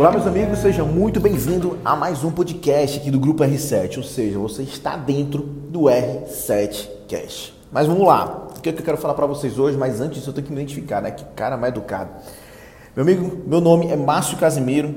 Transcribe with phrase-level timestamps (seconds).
[0.00, 4.02] Olá, meus amigos, seja muito bem-vindo a mais um podcast aqui do Grupo R7, ou
[4.02, 7.52] seja, você está dentro do R7 Cast.
[7.70, 10.46] Mas vamos lá, o que eu quero falar para vocês hoje, mas antes eu tenho
[10.46, 11.10] que me identificar, né?
[11.10, 12.12] Que cara mais educado.
[12.96, 14.94] Meu amigo, meu nome é Márcio Casimiro.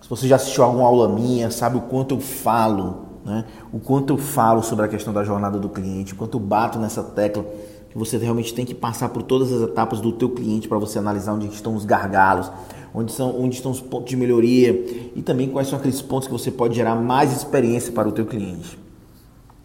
[0.00, 3.44] Se você já assistiu alguma aula minha, sabe o quanto eu falo, né?
[3.72, 6.76] O quanto eu falo sobre a questão da jornada do cliente, o quanto eu bato
[6.76, 7.44] nessa tecla
[7.88, 10.98] que você realmente tem que passar por todas as etapas do teu cliente para você
[10.98, 12.50] analisar onde estão os gargalos,
[12.94, 16.32] onde, são, onde estão os pontos de melhoria e também quais são aqueles pontos que
[16.32, 18.78] você pode gerar mais experiência para o teu cliente.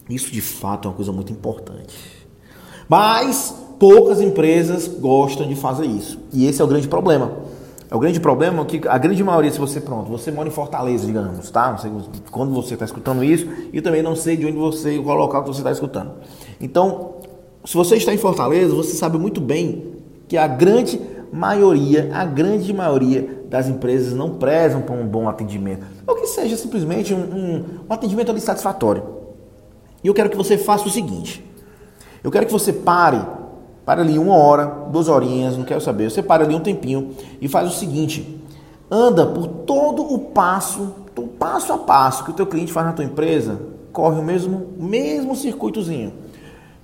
[0.08, 1.94] Isso de fato é uma coisa muito importante.
[2.88, 6.18] Mas poucas empresas gostam de fazer isso.
[6.32, 7.32] E esse é o grande problema.
[7.90, 11.06] É o grande problema que a grande maioria, se você pronto, você mora em Fortaleza,
[11.06, 11.70] digamos, tá?
[11.70, 11.90] Não sei
[12.30, 15.48] quando você está escutando isso e também não sei de onde você, qual local que
[15.48, 16.12] você está escutando.
[16.60, 17.14] Então,
[17.64, 19.94] se você está em Fortaleza, você sabe muito bem
[20.26, 21.00] que a grande
[21.32, 25.86] maioria, a grande maioria das empresas não prezam por um bom atendimento.
[26.06, 29.02] Ou que seja simplesmente um, um, um atendimento ali satisfatório.
[30.02, 31.44] E eu quero que você faça o seguinte.
[32.22, 33.20] Eu quero que você pare,
[33.84, 36.10] pare ali uma hora, duas horinhas, não quero saber.
[36.10, 38.42] Você para ali um tempinho e faz o seguinte.
[38.90, 42.92] Anda por todo o passo, o passo a passo que o teu cliente faz na
[42.92, 43.60] tua empresa,
[43.92, 46.27] corre o mesmo, mesmo circuitozinho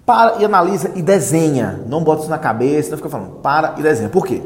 [0.06, 1.80] para e analisa e desenha.
[1.86, 3.40] Não bota isso na cabeça, não fica falando.
[3.42, 4.08] Para e desenha.
[4.08, 4.42] Por quê?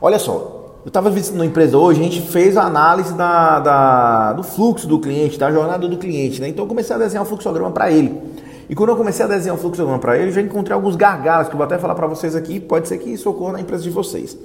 [0.00, 4.32] Olha só, eu estava visitando uma empresa hoje, a gente fez a análise da, da,
[4.32, 6.40] do fluxo do cliente, da jornada do cliente.
[6.40, 6.48] Né?
[6.48, 8.18] Então eu comecei a desenhar um fluxograma para ele.
[8.66, 11.54] E quando eu comecei a desenhar um fluxograma para ele, já encontrei alguns gargalos que
[11.54, 12.58] eu vou até falar para vocês aqui.
[12.58, 14.38] Pode ser que isso ocorra na empresa de vocês.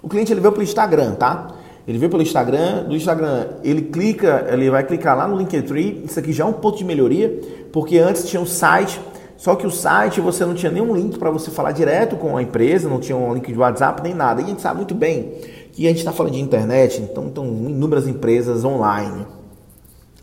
[0.00, 1.48] O cliente ele veio pelo Instagram, tá?
[1.88, 6.04] Ele veio pelo Instagram, do Instagram ele clica, ele vai clicar lá no Linktree.
[6.04, 7.40] Isso aqui já é um ponto de melhoria,
[7.72, 9.00] porque antes tinha um site
[9.40, 12.42] só que o site você não tinha nenhum link para você falar direto com a
[12.42, 14.42] empresa, não tinha um link de WhatsApp nem nada.
[14.42, 15.32] E a gente sabe muito bem
[15.72, 19.26] que a gente está falando de internet, então estão inúmeras empresas online,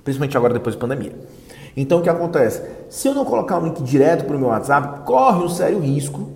[0.04, 1.14] principalmente agora depois da pandemia.
[1.76, 2.62] Então o que acontece?
[2.90, 6.30] Se eu não colocar um link direto para o meu WhatsApp, corre um sério risco,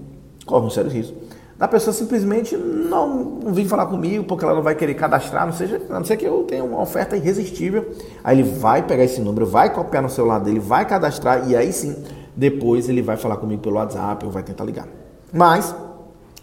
[0.43, 1.15] corre um sério risco,
[1.59, 5.53] da pessoa simplesmente não, não vir falar comigo porque ela não vai querer cadastrar, não
[5.53, 7.91] seja, a não ser que eu tenha uma oferta irresistível.
[8.23, 11.71] Aí ele vai pegar esse número, vai copiar no celular dele, vai cadastrar e aí
[11.71, 11.95] sim
[12.35, 14.87] depois ele vai falar comigo pelo WhatsApp ou vai tentar ligar.
[15.33, 15.75] Mas,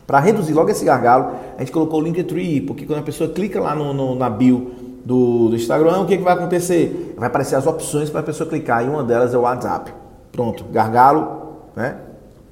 [0.07, 3.61] para reduzir logo esse gargalo, a gente colocou o Linktree, porque quando a pessoa clica
[3.61, 4.71] lá no, no na bio
[5.05, 7.15] do, do, Instagram, o que, que vai acontecer?
[7.17, 9.93] Vai aparecer as opções para a pessoa clicar e uma delas é o WhatsApp.
[10.33, 11.97] Pronto, gargalo, né?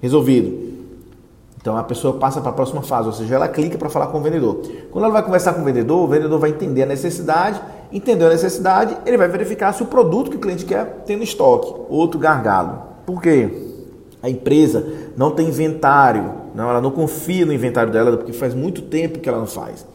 [0.01, 0.67] Resolvido.
[1.67, 4.19] Então a pessoa passa para a próxima fase, ou seja, ela clica para falar com
[4.19, 4.61] o vendedor.
[4.91, 7.61] Quando ela vai conversar com o vendedor, o vendedor vai entender a necessidade,
[7.91, 11.25] entendeu a necessidade, ele vai verificar se o produto que o cliente quer tem no
[11.25, 11.75] estoque.
[11.89, 12.96] Outro gargalo.
[13.07, 13.49] Por quê?
[14.23, 14.85] A empresa
[15.17, 19.29] não tem inventário, não, ela não confia no inventário dela porque faz muito tempo que
[19.29, 19.87] ela não faz.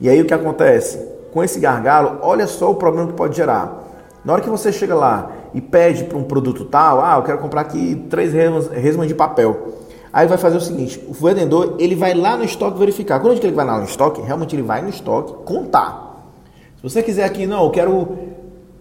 [0.00, 0.98] E aí o que acontece?
[1.32, 3.86] Com esse gargalo, olha só o problema que pode gerar.
[4.24, 7.38] Na hora que você chega lá e pede para um produto tal, ah, eu quero
[7.38, 9.68] comprar aqui três resmas de papel.
[10.12, 13.20] Aí vai fazer o seguinte, o vendedor ele vai lá no estoque verificar.
[13.20, 16.32] Quando ele vai lá no estoque, realmente ele vai no estoque contar.
[16.76, 18.27] Se você quiser aqui, não, eu quero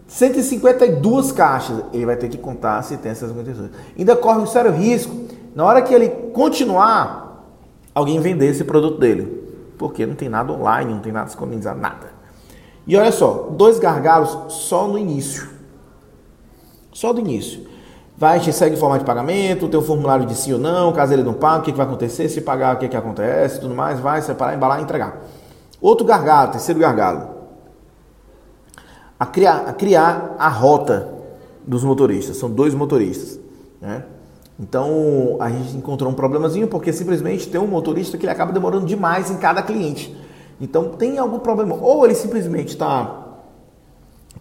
[0.08, 3.70] 152 caixas, ele vai ter que contar se tem essas 52.
[3.98, 5.14] Ainda corre um sério risco,
[5.54, 7.44] na hora que ele continuar,
[7.94, 9.46] alguém vender esse produto dele.
[9.78, 12.16] Porque não tem nada online, não tem nada disponibilizado, nada.
[12.88, 15.50] E olha só, dois gargalos só no início.
[16.94, 17.68] Só do início.
[18.18, 21.22] Vai, gente segue forma de pagamento, tem o formulário de sim ou não, caso ele
[21.22, 24.00] não pague, o que, que vai acontecer, se pagar, o que, que acontece, tudo mais,
[24.00, 25.22] vai separar, embalar e entregar.
[25.80, 27.37] Outro gargalo, terceiro gargalo
[29.20, 31.10] a criar, a criar a rota
[31.66, 32.38] dos motoristas.
[32.38, 33.40] São dois motoristas.
[33.82, 34.04] Né?
[34.60, 38.86] Então a gente encontrou um problemazinho porque simplesmente tem um motorista que ele acaba demorando
[38.86, 40.16] demais em cada cliente.
[40.60, 41.76] Então tem algum problema.
[41.76, 43.26] Ou ele simplesmente está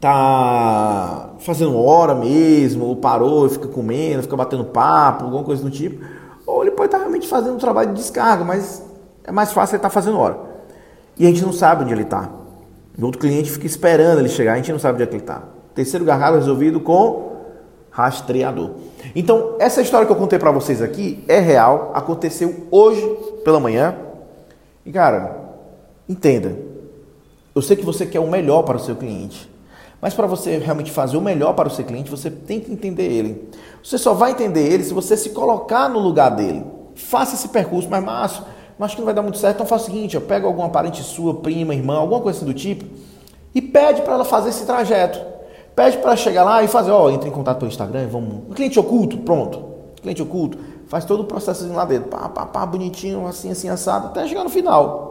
[0.00, 6.04] tá fazendo hora mesmo, ou parou, fica comendo, fica batendo papo, alguma coisa do tipo.
[6.46, 8.82] Ou ele pode estar tá realmente fazendo um trabalho de descarga, mas
[9.24, 10.38] é mais fácil ele estar tá fazendo hora.
[11.18, 12.30] E a gente não sabe onde ele está.
[13.00, 15.42] Outro cliente fica esperando ele chegar, a gente não sabe onde é que ele está.
[15.74, 17.36] Terceiro gargalo resolvido com
[17.90, 18.70] rastreador.
[19.14, 23.02] Então, essa história que eu contei para vocês aqui é real, aconteceu hoje
[23.44, 23.94] pela manhã.
[24.84, 25.36] E cara,
[26.08, 26.56] entenda.
[27.54, 29.50] Eu sei que você quer o melhor para o seu cliente.
[30.00, 33.10] Mas para você realmente fazer o melhor para o seu cliente, você tem que entender
[33.10, 33.48] ele.
[33.82, 36.64] Você só vai entender ele se você se colocar no lugar dele.
[36.94, 38.44] Faça esse percurso, mas Márcio,
[38.78, 41.02] mas que não vai dar muito certo, então faz o seguinte, eu pego alguma parente
[41.02, 42.84] sua, prima, irmã, alguma coisa assim do tipo,
[43.54, 45.18] e pede para ela fazer esse trajeto.
[45.74, 48.54] Pede para ela chegar lá e fazer, ó, entra em contato pelo Instagram, vamos.
[48.54, 49.64] Cliente oculto, pronto.
[50.00, 50.58] Cliente oculto,
[50.88, 54.44] faz todo o processo lá dentro, pá, pá, pá, bonitinho, assim, assim, assado, até chegar
[54.44, 55.04] no final.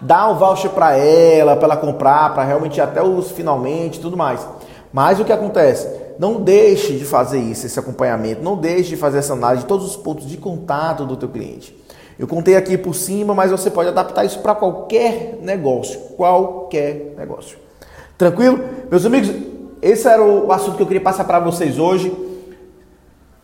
[0.00, 4.16] dá o voucher para ela, para ela comprar, para realmente ir até os finalmente, tudo
[4.16, 4.46] mais.
[4.92, 5.88] Mas o que acontece?
[6.18, 9.86] Não deixe de fazer isso, esse acompanhamento, não deixe de fazer essa análise de todos
[9.86, 11.76] os pontos de contato do teu cliente.
[12.18, 17.58] Eu contei aqui por cima, mas você pode adaptar isso para qualquer negócio, qualquer negócio.
[18.16, 18.60] Tranquilo?
[18.90, 19.30] Meus amigos,
[19.82, 22.12] esse era o assunto que eu queria passar para vocês hoje.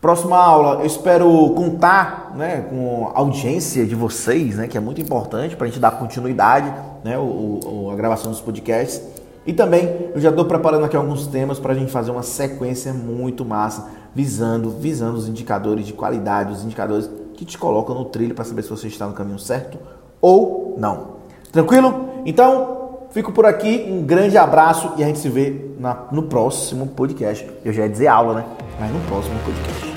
[0.00, 5.00] Próxima aula, eu espero contar né, com a audiência de vocês, né, que é muito
[5.00, 6.72] importante para a gente dar continuidade
[7.04, 9.02] né, o, o, a gravação dos podcasts.
[9.44, 12.92] E também eu já estou preparando aqui alguns temas para a gente fazer uma sequência
[12.94, 18.34] muito massa, visando, visando os indicadores de qualidade, os indicadores que te colocam no trilho
[18.34, 19.78] para saber se você está no caminho certo
[20.20, 21.20] ou não.
[21.50, 22.10] Tranquilo?
[22.26, 26.88] Então, fico por aqui, um grande abraço e a gente se vê na, no próximo
[26.88, 27.50] podcast.
[27.64, 28.44] Eu já ia dizer aula, né?
[28.78, 29.89] Mas no próximo podcast.